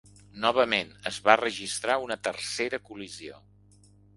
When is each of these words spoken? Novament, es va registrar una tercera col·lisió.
Novament, 0.45 0.89
es 1.11 1.19
va 1.27 1.35
registrar 1.43 1.99
una 2.07 2.19
tercera 2.31 2.81
col·lisió. 2.89 3.39